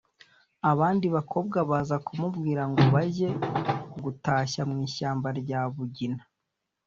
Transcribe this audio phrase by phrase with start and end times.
[0.71, 3.29] abandi bakobwa baza kumubwira ngo bajye
[4.03, 6.21] gutashya mu ishyamba rya bugina.